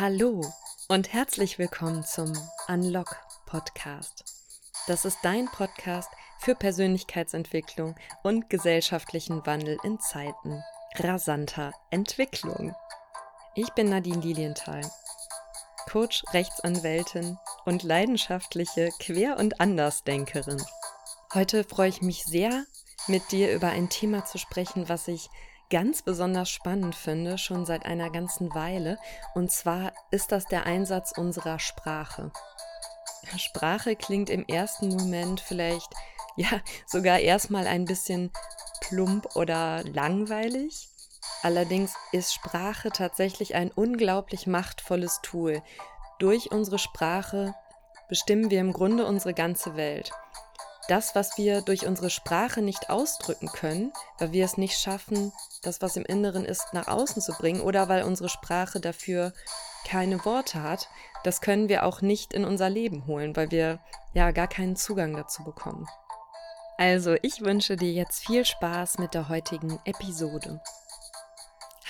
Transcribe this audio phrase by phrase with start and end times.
[0.00, 0.42] Hallo
[0.86, 2.32] und herzlich willkommen zum
[2.68, 4.22] Unlock Podcast.
[4.86, 6.08] Das ist dein Podcast
[6.38, 10.62] für Persönlichkeitsentwicklung und gesellschaftlichen Wandel in Zeiten
[10.94, 12.76] rasanter Entwicklung.
[13.56, 14.82] Ich bin Nadine Lilienthal,
[15.90, 20.62] Coach, Rechtsanwältin und leidenschaftliche Quer- und Andersdenkerin.
[21.34, 22.66] Heute freue ich mich sehr,
[23.08, 25.28] mit dir über ein Thema zu sprechen, was ich
[25.70, 28.98] ganz besonders spannend finde, schon seit einer ganzen Weile.
[29.34, 32.30] Und zwar ist das der Einsatz unserer Sprache.
[33.36, 35.92] Sprache klingt im ersten Moment vielleicht
[36.36, 36.48] ja
[36.86, 38.30] sogar erstmal ein bisschen
[38.80, 40.88] plump oder langweilig.
[41.42, 45.62] Allerdings ist Sprache tatsächlich ein unglaublich machtvolles Tool.
[46.18, 47.54] Durch unsere Sprache
[48.08, 50.10] bestimmen wir im Grunde unsere ganze Welt
[50.88, 55.80] das, was wir durch unsere Sprache nicht ausdrücken können, weil wir es nicht schaffen, das,
[55.82, 59.32] was im Inneren ist, nach außen zu bringen oder weil unsere Sprache dafür
[59.86, 60.88] keine Worte hat,
[61.24, 63.80] das können wir auch nicht in unser Leben holen, weil wir
[64.14, 65.86] ja gar keinen Zugang dazu bekommen.
[66.78, 70.60] Also, ich wünsche dir jetzt viel Spaß mit der heutigen Episode.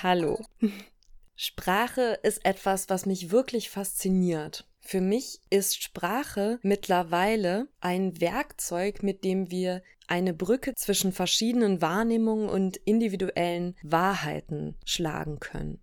[0.03, 0.41] Hallo.
[1.37, 4.68] Sprache ist etwas, was mich wirklich fasziniert.
[4.91, 12.49] Für mich ist Sprache mittlerweile ein Werkzeug, mit dem wir eine Brücke zwischen verschiedenen Wahrnehmungen
[12.49, 15.83] und individuellen Wahrheiten schlagen können.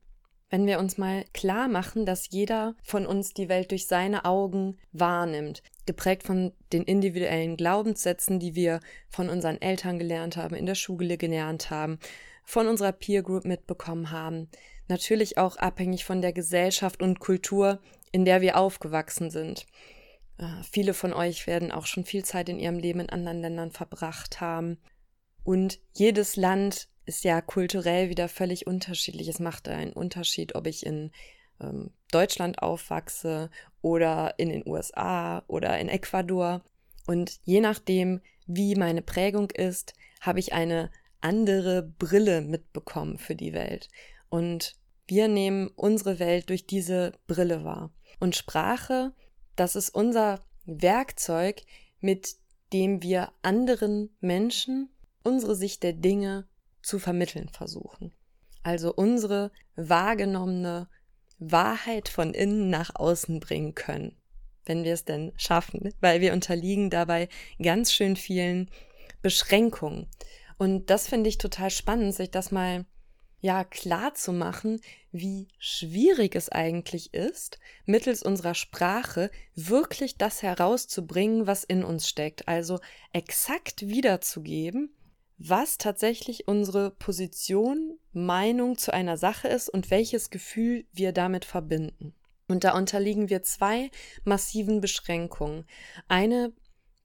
[0.49, 4.79] Wenn wir uns mal klar machen, dass jeder von uns die Welt durch seine Augen
[4.91, 10.73] wahrnimmt, geprägt von den individuellen Glaubenssätzen, die wir von unseren Eltern gelernt haben, in der
[10.73, 11.99] Schule gelernt haben,
[12.43, 14.49] von unserer Peer Group mitbekommen haben,
[14.87, 17.79] natürlich auch abhängig von der Gesellschaft und Kultur,
[18.15, 19.65] in der wir aufgewachsen sind.
[20.37, 23.71] Äh, viele von euch werden auch schon viel Zeit in ihrem Leben in anderen Ländern
[23.71, 24.77] verbracht haben.
[25.43, 29.27] Und jedes Land ist ja kulturell wieder völlig unterschiedlich.
[29.27, 31.11] Es macht einen Unterschied, ob ich in
[31.59, 33.49] ähm, Deutschland aufwachse
[33.81, 36.63] oder in den USA oder in Ecuador.
[37.05, 40.89] Und je nachdem, wie meine Prägung ist, habe ich eine
[41.19, 43.89] andere Brille mitbekommen für die Welt.
[44.29, 47.91] Und wir nehmen unsere Welt durch diese Brille wahr.
[48.19, 49.13] Und Sprache,
[49.55, 51.61] das ist unser Werkzeug,
[52.01, 52.35] mit
[52.73, 54.89] dem wir anderen Menschen
[55.23, 56.47] unsere Sicht der Dinge
[56.81, 58.13] zu vermitteln versuchen.
[58.63, 60.87] Also unsere wahrgenommene
[61.39, 64.15] Wahrheit von innen nach außen bringen können,
[64.65, 67.29] wenn wir es denn schaffen, weil wir unterliegen dabei
[67.61, 68.69] ganz schön vielen
[69.21, 70.07] Beschränkungen.
[70.57, 72.85] Und das finde ich total spannend, sich das mal
[73.39, 74.81] ja klar zu machen,
[75.11, 82.47] wie schwierig es eigentlich ist, mittels unserer Sprache wirklich das herauszubringen, was in uns steckt,
[82.47, 82.79] also
[83.13, 84.95] exakt wiederzugeben,
[85.37, 92.13] was tatsächlich unsere Position, Meinung zu einer Sache ist und welches Gefühl wir damit verbinden.
[92.47, 93.89] Und da unterliegen wir zwei
[94.23, 95.65] massiven Beschränkungen.
[96.07, 96.53] Eine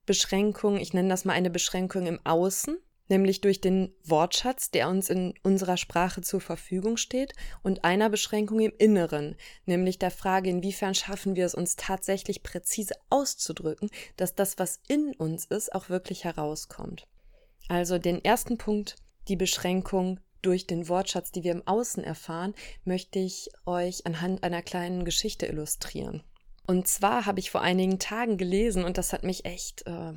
[0.07, 2.79] Beschränkung, ich nenne das mal eine Beschränkung im Außen,
[3.11, 8.61] nämlich durch den Wortschatz, der uns in unserer Sprache zur Verfügung steht, und einer Beschränkung
[8.61, 14.59] im Inneren, nämlich der Frage, inwiefern schaffen wir es uns tatsächlich präzise auszudrücken, dass das,
[14.59, 17.07] was in uns ist, auch wirklich herauskommt.
[17.69, 18.97] Also den ersten Punkt,
[19.29, 22.55] die Beschränkung durch den Wortschatz, die wir im Außen erfahren,
[22.85, 26.23] möchte ich euch anhand einer kleinen Geschichte illustrieren.
[26.67, 30.15] Und zwar habe ich vor einigen Tagen gelesen und das hat mich echt, äh,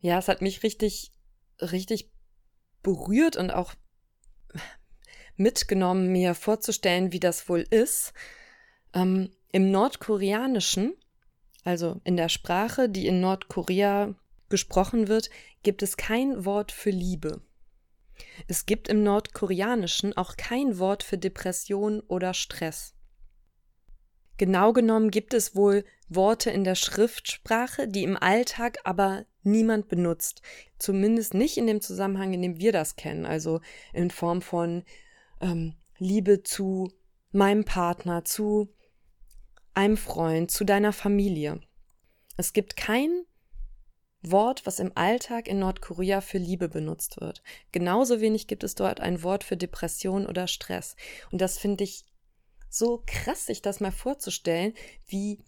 [0.00, 1.12] ja, es hat mich richtig
[1.72, 2.10] richtig
[2.82, 3.74] berührt und auch
[5.36, 8.12] mitgenommen, mir vorzustellen, wie das wohl ist.
[8.92, 10.94] Ähm, Im Nordkoreanischen,
[11.64, 14.14] also in der Sprache, die in Nordkorea
[14.48, 15.30] gesprochen wird,
[15.62, 17.42] gibt es kein Wort für Liebe.
[18.46, 22.94] Es gibt im Nordkoreanischen auch kein Wort für Depression oder Stress.
[24.36, 30.42] Genau genommen gibt es wohl Worte in der Schriftsprache, die im Alltag aber niemand benutzt.
[30.78, 33.26] Zumindest nicht in dem Zusammenhang, in dem wir das kennen.
[33.26, 33.60] Also
[33.92, 34.84] in Form von
[35.40, 36.90] ähm, Liebe zu
[37.32, 38.68] meinem Partner, zu
[39.74, 41.60] einem Freund, zu deiner Familie.
[42.36, 43.24] Es gibt kein
[44.22, 47.42] Wort, was im Alltag in Nordkorea für Liebe benutzt wird.
[47.72, 50.96] Genauso wenig gibt es dort ein Wort für Depression oder Stress.
[51.30, 52.04] Und das finde ich
[52.70, 54.74] so krass, sich das mal vorzustellen,
[55.06, 55.38] wie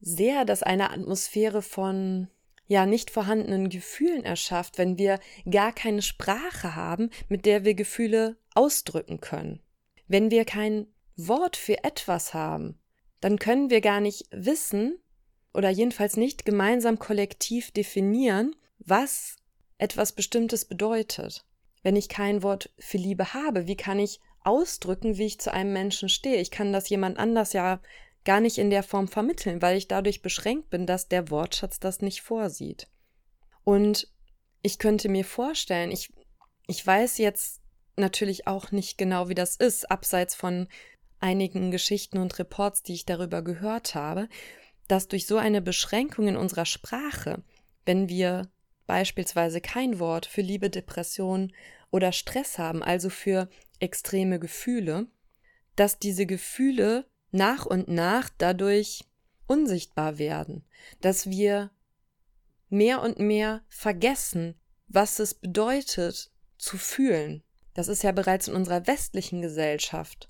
[0.00, 2.28] sehr das eine Atmosphäre von
[2.66, 5.20] ja nicht vorhandenen Gefühlen erschafft, wenn wir
[5.50, 9.60] gar keine Sprache haben, mit der wir Gefühle ausdrücken können.
[10.08, 10.86] Wenn wir kein
[11.16, 12.78] Wort für etwas haben,
[13.20, 14.98] dann können wir gar nicht wissen
[15.54, 19.36] oder jedenfalls nicht gemeinsam kollektiv definieren, was
[19.78, 21.44] etwas Bestimmtes bedeutet.
[21.82, 25.72] Wenn ich kein Wort für Liebe habe, wie kann ich ausdrücken, wie ich zu einem
[25.72, 26.40] Menschen stehe.
[26.40, 27.80] Ich kann das jemand anders ja
[28.26, 32.02] gar nicht in der Form vermitteln, weil ich dadurch beschränkt bin, dass der Wortschatz das
[32.02, 32.88] nicht vorsieht.
[33.64, 34.08] Und
[34.60, 36.12] ich könnte mir vorstellen, ich,
[36.66, 37.62] ich weiß jetzt
[37.96, 40.68] natürlich auch nicht genau, wie das ist, abseits von
[41.20, 44.28] einigen Geschichten und Reports, die ich darüber gehört habe,
[44.88, 47.42] dass durch so eine Beschränkung in unserer Sprache,
[47.84, 48.50] wenn wir
[48.86, 51.52] beispielsweise kein Wort für Liebe, Depression
[51.90, 55.06] oder Stress haben, also für extreme Gefühle,
[55.76, 57.06] dass diese Gefühle
[57.36, 59.04] nach und nach dadurch
[59.46, 60.64] unsichtbar werden,
[61.00, 61.70] dass wir
[62.68, 67.42] mehr und mehr vergessen, was es bedeutet zu fühlen.
[67.74, 70.28] Das ist ja bereits in unserer westlichen Gesellschaft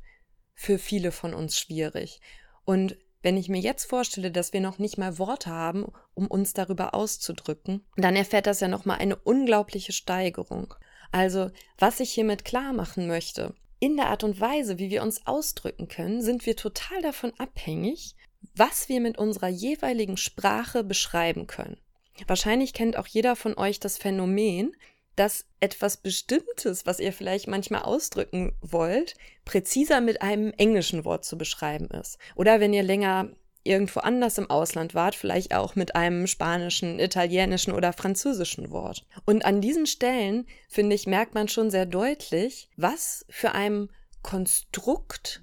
[0.55, 2.21] für viele von uns schwierig.
[2.65, 6.53] Und wenn ich mir jetzt vorstelle, dass wir noch nicht mal Worte haben, um uns
[6.53, 10.75] darüber auszudrücken, dann erfährt das ja noch mal eine unglaubliche Steigerung.
[11.13, 15.27] Also, was ich hiermit klar machen möchte, in der Art und Weise, wie wir uns
[15.27, 18.15] ausdrücken können, sind wir total davon abhängig,
[18.55, 21.79] was wir mit unserer jeweiligen Sprache beschreiben können.
[22.27, 24.75] Wahrscheinlich kennt auch jeder von euch das Phänomen,
[25.17, 29.15] dass etwas Bestimmtes, was ihr vielleicht manchmal ausdrücken wollt,
[29.45, 32.19] präziser mit einem englischen Wort zu beschreiben ist.
[32.35, 33.31] Oder wenn ihr länger
[33.67, 39.05] irgendwo anders im Ausland wart, vielleicht auch mit einem spanischen, italienischen oder französischen Wort.
[39.25, 43.89] Und an diesen Stellen, finde ich, merkt man schon sehr deutlich, was für ein
[44.23, 45.43] Konstrukt,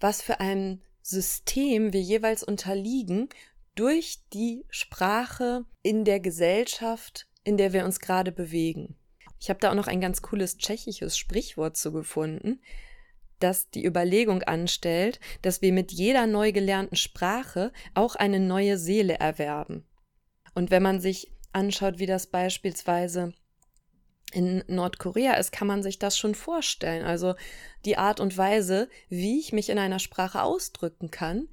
[0.00, 3.28] was für ein System wir jeweils unterliegen
[3.74, 8.96] durch die Sprache in der Gesellschaft, in der wir uns gerade bewegen.
[9.40, 12.60] Ich habe da auch noch ein ganz cooles tschechisches Sprichwort zu gefunden,
[13.38, 19.14] das die Überlegung anstellt, dass wir mit jeder neu gelernten Sprache auch eine neue Seele
[19.14, 19.86] erwerben.
[20.54, 23.32] Und wenn man sich anschaut, wie das beispielsweise
[24.32, 27.04] in Nordkorea ist, kann man sich das schon vorstellen.
[27.04, 27.34] Also
[27.84, 31.48] die Art und Weise, wie ich mich in einer Sprache ausdrücken kann,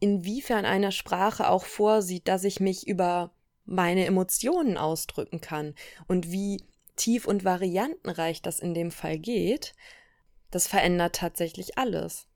[0.00, 3.32] inwiefern eine Sprache auch vorsieht, dass ich mich über
[3.64, 5.74] meine Emotionen ausdrücken kann
[6.06, 6.62] und wie
[6.96, 9.74] tief und variantenreich das in dem Fall geht,
[10.50, 12.26] das verändert tatsächlich alles.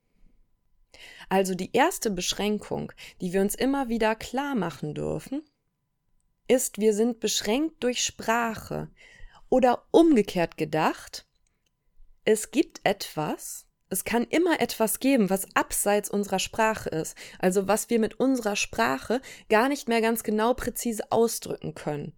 [1.29, 5.43] Also die erste Beschränkung, die wir uns immer wieder klar machen dürfen,
[6.47, 8.89] ist, wir sind beschränkt durch Sprache.
[9.49, 11.25] Oder umgekehrt gedacht,
[12.25, 17.89] es gibt etwas, es kann immer etwas geben, was abseits unserer Sprache ist, also was
[17.89, 22.13] wir mit unserer Sprache gar nicht mehr ganz genau präzise ausdrücken können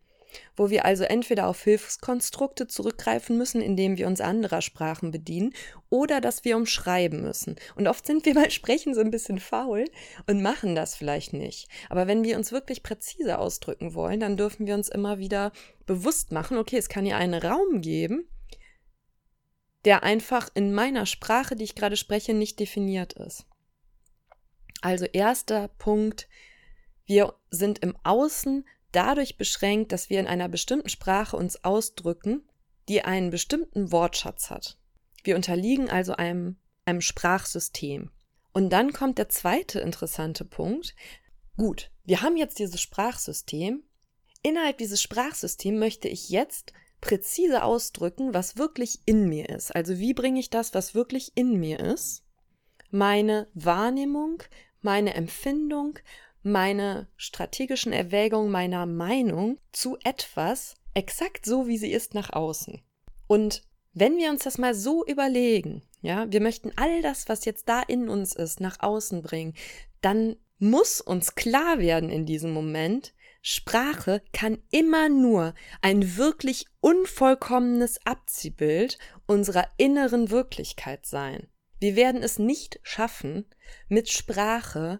[0.55, 5.53] wo wir also entweder auf Hilfskonstrukte zurückgreifen müssen, indem wir uns anderer Sprachen bedienen,
[5.89, 7.55] oder dass wir umschreiben müssen.
[7.75, 9.85] Und oft sind wir beim Sprechen so ein bisschen faul
[10.27, 11.67] und machen das vielleicht nicht.
[11.89, 15.51] Aber wenn wir uns wirklich präzise ausdrücken wollen, dann dürfen wir uns immer wieder
[15.85, 18.27] bewusst machen, okay, es kann hier einen Raum geben,
[19.85, 23.45] der einfach in meiner Sprache, die ich gerade spreche, nicht definiert ist.
[24.81, 26.27] Also erster Punkt,
[27.05, 32.47] wir sind im Außen dadurch beschränkt, dass wir in einer bestimmten Sprache uns ausdrücken,
[32.87, 34.77] die einen bestimmten Wortschatz hat.
[35.23, 38.11] Wir unterliegen also einem, einem Sprachsystem.
[38.53, 40.95] Und dann kommt der zweite interessante Punkt.
[41.57, 43.83] Gut, wir haben jetzt dieses Sprachsystem.
[44.43, 46.71] Innerhalb dieses Sprachsystems möchte ich jetzt
[47.01, 49.75] präzise ausdrücken, was wirklich in mir ist.
[49.75, 52.23] Also wie bringe ich das, was wirklich in mir ist,
[52.91, 54.41] meine Wahrnehmung,
[54.81, 55.99] meine Empfindung
[56.45, 62.81] meine strategischen Erwägungen meiner Meinung zu etwas exakt so, wie sie ist, nach außen.
[63.27, 67.67] Und wenn wir uns das mal so überlegen, ja, wir möchten all das, was jetzt
[67.67, 69.55] da in uns ist, nach außen bringen,
[70.01, 77.99] dann muss uns klar werden in diesem Moment, Sprache kann immer nur ein wirklich unvollkommenes
[78.05, 78.97] Abziehbild
[79.27, 81.47] unserer inneren Wirklichkeit sein.
[81.79, 83.45] Wir werden es nicht schaffen,
[83.87, 84.99] mit Sprache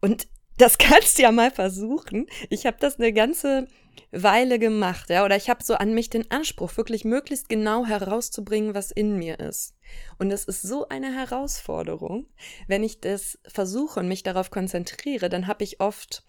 [0.00, 0.26] und
[0.58, 2.26] das kannst du ja mal versuchen.
[2.50, 3.66] Ich habe das eine ganze
[4.10, 8.74] Weile gemacht, ja, oder ich habe so an mich den Anspruch, wirklich möglichst genau herauszubringen,
[8.74, 9.74] was in mir ist.
[10.18, 12.26] Und es ist so eine Herausforderung.
[12.68, 16.24] Wenn ich das versuche und mich darauf konzentriere, dann habe ich oft,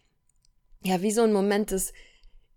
[0.84, 1.94] ja, wie so ein Moment des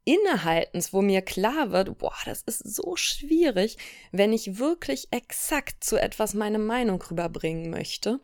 [0.05, 3.77] Innehaltens, wo mir klar wird, boah, das ist so schwierig,
[4.13, 8.21] wenn ich wirklich exakt zu etwas meine Meinung rüberbringen möchte,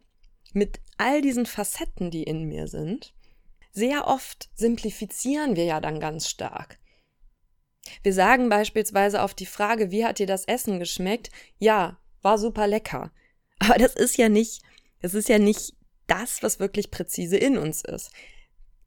[0.53, 3.13] mit all diesen Facetten, die in mir sind.
[3.73, 6.79] Sehr oft simplifizieren wir ja dann ganz stark.
[8.03, 11.31] Wir sagen beispielsweise auf die Frage, wie hat dir das Essen geschmeckt?
[11.59, 13.11] Ja, war super lecker.
[13.59, 14.63] Aber das ist ja nicht,
[15.01, 15.75] das ist ja nicht
[16.07, 18.11] das, was wirklich präzise in uns ist.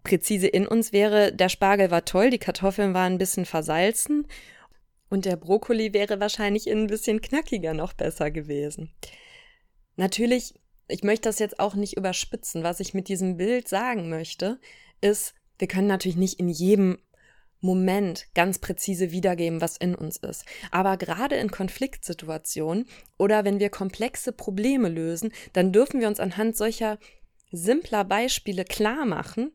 [0.03, 4.27] Präzise in uns wäre, der Spargel war toll, die Kartoffeln waren ein bisschen versalzen
[5.09, 8.93] und der Brokkoli wäre wahrscheinlich ein bisschen knackiger noch besser gewesen.
[9.95, 10.53] natürlich,
[10.87, 12.63] ich möchte das jetzt auch nicht überspitzen.
[12.63, 14.59] Was ich mit diesem Bild sagen möchte,
[15.01, 16.99] ist, wir können natürlich nicht in jedem
[17.61, 20.45] Moment ganz präzise wiedergeben, was in uns ist.
[20.71, 22.85] Aber gerade in Konfliktsituationen
[23.17, 26.99] oder wenn wir komplexe Probleme lösen, dann dürfen wir uns anhand solcher
[27.51, 29.51] simpler Beispiele klar machen,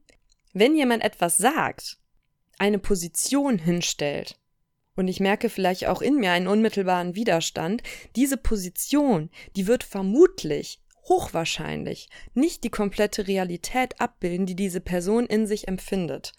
[0.53, 1.99] wenn jemand etwas sagt,
[2.59, 4.37] eine Position hinstellt,
[4.97, 7.83] und ich merke vielleicht auch in mir einen unmittelbaren Widerstand,
[8.17, 15.47] diese Position, die wird vermutlich, hochwahrscheinlich, nicht die komplette Realität abbilden, die diese Person in
[15.47, 16.33] sich empfindet.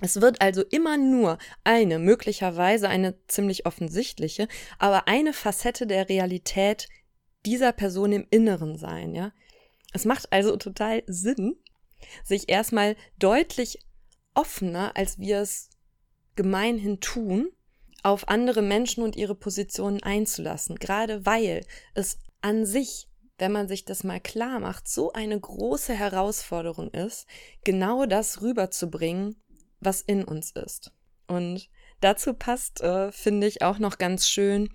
[0.00, 4.46] Es wird also immer nur eine, möglicherweise eine ziemlich offensichtliche,
[4.78, 6.88] aber eine Facette der Realität
[7.44, 9.32] dieser Person im Inneren sein, ja.
[9.92, 11.56] Es macht also total Sinn,
[12.22, 13.78] sich erstmal deutlich
[14.34, 15.70] offener, als wir es
[16.36, 17.48] gemeinhin tun,
[18.02, 23.07] auf andere Menschen und ihre Positionen einzulassen, gerade weil es an sich,
[23.38, 27.26] wenn man sich das mal klar macht, so eine große Herausforderung ist,
[27.64, 29.36] genau das rüberzubringen,
[29.80, 30.92] was in uns ist.
[31.28, 31.68] Und
[32.00, 34.70] dazu passt, äh, finde ich, auch noch ganz schön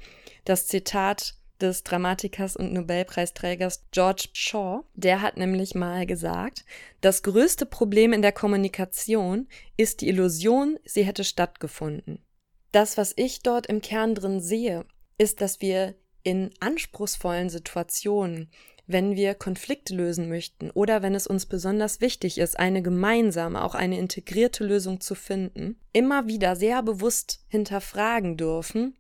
[0.46, 4.84] das Zitat des Dramatikers und Nobelpreisträgers George Shaw.
[4.94, 6.66] Der hat nämlich mal gesagt,
[7.02, 12.24] das größte Problem in der Kommunikation ist die Illusion, sie hätte stattgefunden.
[12.72, 14.86] Das, was ich dort im Kern drin sehe,
[15.18, 18.50] ist, dass wir in anspruchsvollen Situationen
[18.86, 23.76] wenn wir Konflikte lösen möchten oder wenn es uns besonders wichtig ist, eine gemeinsame, auch
[23.76, 28.98] eine integrierte Lösung zu finden, immer wieder sehr bewusst hinterfragen dürfen,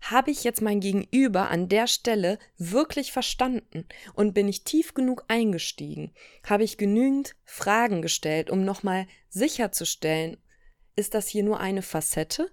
[0.00, 5.24] habe ich jetzt mein Gegenüber an der Stelle wirklich verstanden und bin ich tief genug
[5.28, 6.12] eingestiegen?
[6.42, 10.38] Habe ich genügend Fragen gestellt, um nochmal sicherzustellen,
[10.96, 12.50] ist das hier nur eine Facette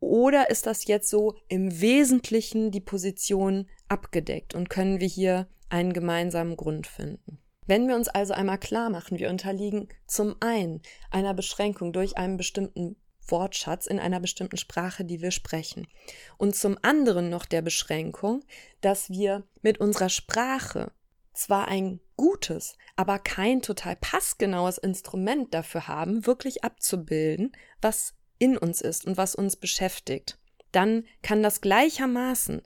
[0.00, 5.92] oder ist das jetzt so im Wesentlichen die Position abgedeckt und können wir hier einen
[5.92, 7.38] gemeinsamen Grund finden.
[7.66, 12.38] Wenn wir uns also einmal klar machen, wir unterliegen zum einen einer Beschränkung durch einen
[12.38, 15.86] bestimmten Wortschatz in einer bestimmten Sprache, die wir sprechen.
[16.38, 18.42] Und zum anderen noch der Beschränkung,
[18.80, 20.92] dass wir mit unserer Sprache
[21.34, 28.80] zwar ein gutes, aber kein total passgenaues Instrument dafür haben, wirklich abzubilden, was in uns
[28.80, 30.38] ist und was uns beschäftigt.
[30.72, 32.62] Dann kann das gleichermaßen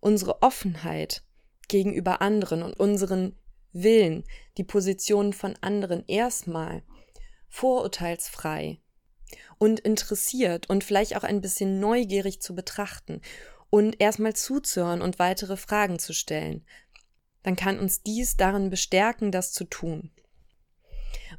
[0.00, 1.22] unsere Offenheit
[1.68, 3.36] gegenüber anderen und unseren
[3.72, 4.24] Willen,
[4.56, 6.82] die Positionen von anderen erstmal
[7.48, 8.78] vorurteilsfrei
[9.58, 13.20] und interessiert und vielleicht auch ein bisschen neugierig zu betrachten
[13.70, 16.64] und erstmal zuzuhören und weitere Fragen zu stellen,
[17.42, 20.10] dann kann uns dies darin bestärken, das zu tun.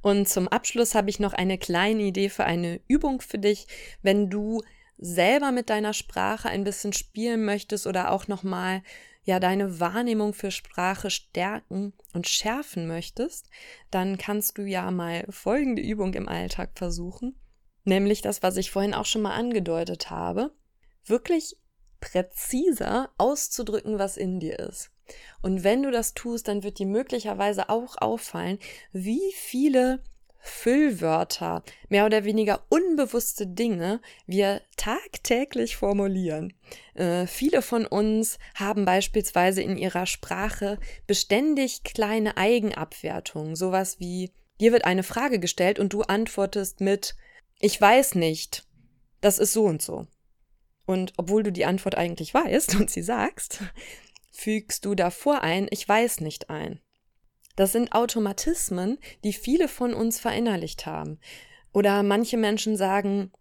[0.01, 3.67] Und zum Abschluss habe ich noch eine kleine Idee für eine Übung für dich,
[4.01, 4.61] wenn du
[4.97, 8.83] selber mit deiner Sprache ein bisschen spielen möchtest oder auch nochmal
[9.23, 13.49] ja deine Wahrnehmung für Sprache stärken und schärfen möchtest,
[13.89, 17.35] dann kannst du ja mal folgende Übung im Alltag versuchen,
[17.83, 20.53] nämlich das, was ich vorhin auch schon mal angedeutet habe,
[21.05, 21.57] wirklich
[21.99, 24.91] präziser auszudrücken, was in dir ist.
[25.41, 28.59] Und wenn du das tust, dann wird dir möglicherweise auch auffallen,
[28.91, 30.01] wie viele
[30.43, 36.53] Füllwörter, mehr oder weniger unbewusste Dinge wir tagtäglich formulieren.
[36.95, 44.71] Äh, viele von uns haben beispielsweise in ihrer Sprache beständig kleine Eigenabwertungen, sowas wie dir
[44.71, 47.15] wird eine Frage gestellt und du antwortest mit
[47.59, 48.63] ich weiß nicht,
[49.21, 50.07] das ist so und so.
[50.87, 53.59] Und obwohl du die Antwort eigentlich weißt und sie sagst,
[54.31, 56.79] fügst du davor ein ich weiß nicht ein.
[57.55, 61.19] Das sind Automatismen, die viele von uns verinnerlicht haben.
[61.73, 63.31] Oder manche Menschen sagen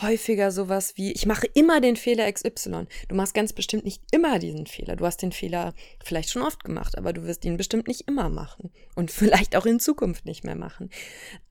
[0.00, 2.86] häufiger sowas wie, ich mache immer den Fehler XY.
[3.08, 4.96] Du machst ganz bestimmt nicht immer diesen Fehler.
[4.96, 8.28] Du hast den Fehler vielleicht schon oft gemacht, aber du wirst ihn bestimmt nicht immer
[8.28, 8.72] machen.
[8.94, 10.90] Und vielleicht auch in Zukunft nicht mehr machen.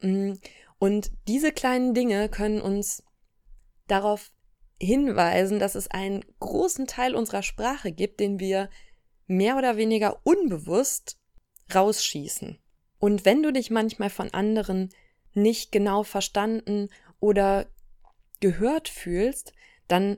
[0.01, 0.33] Mm,
[0.77, 3.03] und diese kleinen Dinge können uns
[3.87, 4.31] darauf
[4.81, 8.69] hinweisen, dass es einen großen Teil unserer Sprache gibt, den wir
[9.27, 11.17] mehr oder weniger unbewusst
[11.73, 12.57] rausschießen.
[12.97, 14.89] Und wenn du dich manchmal von anderen
[15.33, 17.67] nicht genau verstanden oder
[18.39, 19.53] gehört fühlst,
[19.87, 20.17] dann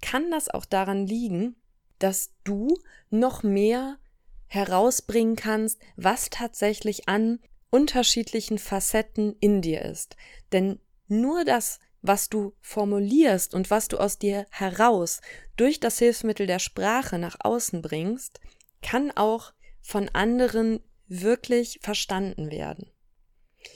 [0.00, 1.56] kann das auch daran liegen,
[1.98, 2.76] dass du
[3.10, 3.98] noch mehr
[4.46, 10.16] herausbringen kannst, was tatsächlich an unterschiedlichen Facetten in dir ist.
[10.52, 15.20] Denn nur das, was du formulierst und was du aus dir heraus
[15.56, 18.40] durch das Hilfsmittel der Sprache nach außen bringst,
[18.82, 22.90] kann auch von anderen wirklich verstanden werden.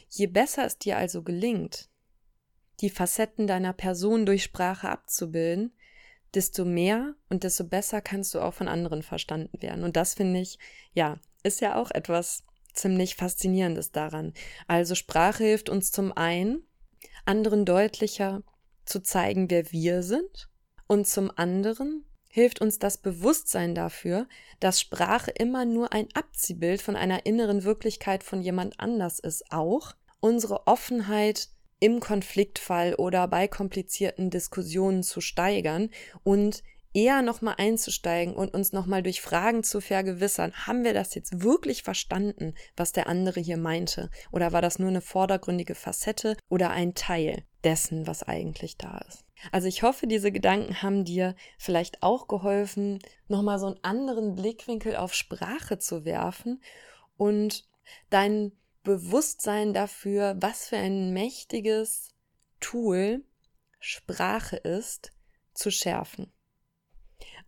[0.08, 1.88] Je besser es dir also gelingt,
[2.80, 5.72] die Facetten deiner Person durch Sprache abzubilden,
[6.34, 9.84] desto mehr und desto besser kannst du auch von anderen verstanden werden.
[9.84, 10.58] Und das finde ich,
[10.92, 14.32] ja, ist ja auch etwas ziemlich Faszinierendes daran.
[14.66, 16.62] Also Sprache hilft uns zum einen,
[17.30, 18.42] anderen deutlicher
[18.84, 20.48] zu zeigen, wer wir sind,
[20.88, 24.26] und zum anderen hilft uns das Bewusstsein dafür,
[24.58, 29.94] dass Sprache immer nur ein Abziehbild von einer inneren Wirklichkeit von jemand anders ist, auch
[30.18, 35.90] unsere Offenheit im Konfliktfall oder bei komplizierten Diskussionen zu steigern
[36.24, 41.42] und eher nochmal einzusteigen und uns nochmal durch Fragen zu vergewissern, haben wir das jetzt
[41.42, 44.10] wirklich verstanden, was der andere hier meinte?
[44.32, 49.24] Oder war das nur eine vordergründige Facette oder ein Teil dessen, was eigentlich da ist?
[49.52, 54.96] Also ich hoffe, diese Gedanken haben dir vielleicht auch geholfen, nochmal so einen anderen Blickwinkel
[54.96, 56.62] auf Sprache zu werfen
[57.16, 57.66] und
[58.10, 62.10] dein Bewusstsein dafür, was für ein mächtiges
[62.60, 63.24] Tool
[63.78, 65.12] Sprache ist,
[65.54, 66.32] zu schärfen.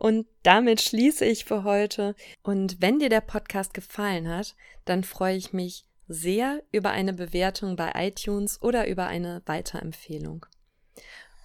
[0.02, 2.16] Und damit schließe ich für heute.
[2.42, 7.76] Und wenn dir der Podcast gefallen hat, dann freue ich mich sehr über eine Bewertung
[7.76, 10.44] bei iTunes oder über eine Weiterempfehlung.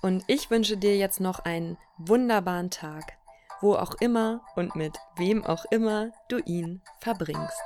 [0.02, 3.20] Und ich wünsche dir jetzt noch einen wunderbaren Tag,
[3.62, 7.62] wo auch immer und mit wem auch immer du ihn verbringst.